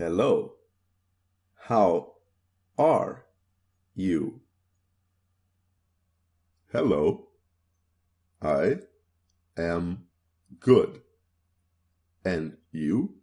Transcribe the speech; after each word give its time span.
Hello. 0.00 0.54
How 1.68 2.14
are 2.78 3.26
you? 3.94 4.40
Hello. 6.72 7.28
I 8.40 8.76
am 9.58 10.06
good. 10.58 11.02
And 12.24 12.56
you? 12.72 13.16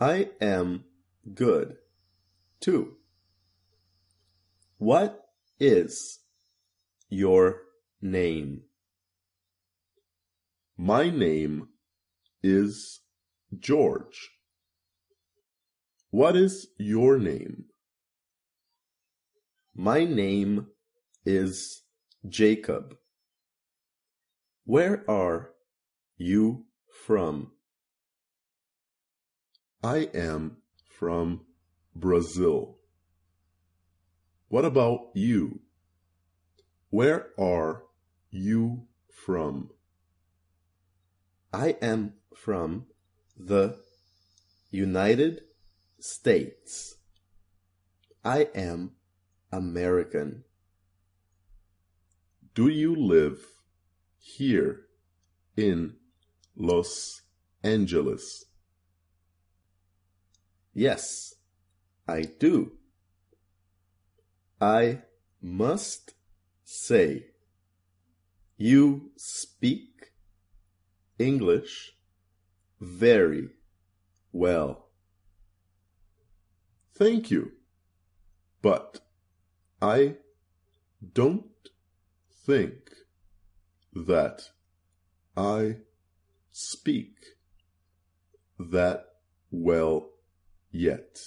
I 0.00 0.30
am 0.40 0.84
good 1.34 1.76
too. 2.58 2.96
What 4.78 5.22
is 5.60 6.20
your 7.10 7.60
name? 8.00 8.62
My 10.78 11.10
name 11.10 11.68
is 12.42 13.00
George. 13.58 14.30
What 16.10 16.36
is 16.36 16.68
your 16.78 17.18
name? 17.18 17.64
My 19.74 20.04
name 20.04 20.68
is 21.24 21.82
Jacob. 22.28 22.96
Where 24.64 25.04
are 25.10 25.50
you 26.16 26.66
from? 27.04 27.50
I 29.82 30.08
am 30.14 30.58
from 30.88 31.40
Brazil. 31.94 32.78
What 34.48 34.64
about 34.64 35.10
you? 35.14 35.60
Where 36.90 37.30
are 37.38 37.82
you 38.30 38.86
from? 39.10 39.70
I 41.52 41.76
am 41.82 42.14
from 42.34 42.86
the 43.36 43.78
United 44.70 45.45
States. 45.98 46.96
I 48.24 48.48
am 48.54 48.92
American. 49.52 50.44
Do 52.54 52.68
you 52.68 52.94
live 52.94 53.38
here 54.18 54.86
in 55.56 55.94
Los 56.56 57.22
Angeles? 57.62 58.44
Yes, 60.74 61.34
I 62.08 62.22
do. 62.22 62.72
I 64.60 65.02
must 65.40 66.14
say, 66.64 67.26
you 68.56 69.10
speak 69.16 70.12
English 71.18 71.96
very 72.80 73.50
well. 74.32 74.85
Thank 76.98 77.30
you. 77.30 77.52
But 78.62 79.00
I 79.82 80.16
don't 81.12 81.44
think 82.46 82.90
that 83.92 84.50
I 85.36 85.76
speak 86.52 87.16
that 88.58 89.04
well 89.50 90.08
yet. 90.70 91.18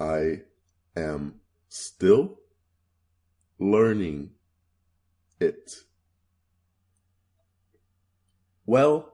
I 0.00 0.42
am 0.96 1.40
still 1.68 2.40
learning 3.60 4.30
it. 5.38 5.74
Well, 8.66 9.12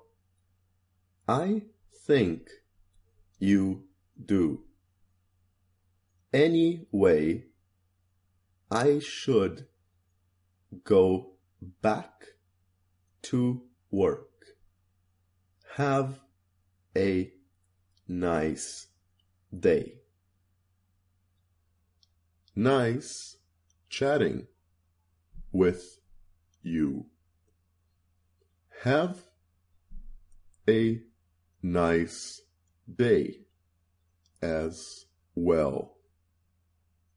I 1.28 1.64
think 2.06 2.48
you 3.38 3.84
do. 4.24 4.64
Anyway, 6.32 7.44
I 8.70 9.00
should 9.00 9.66
go 10.84 11.32
back 11.82 12.24
to 13.22 13.62
work. 13.90 14.28
Have 15.76 16.20
a 16.96 17.32
nice 18.08 18.88
day. 19.58 19.94
Nice 22.56 23.36
chatting 23.88 24.46
with 25.52 25.98
you. 26.62 27.06
Have 28.82 29.22
a 30.68 31.02
nice 31.62 32.40
day 32.94 33.42
as 34.42 35.06
well. 35.34 35.94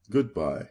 Goodbye. 0.09 0.69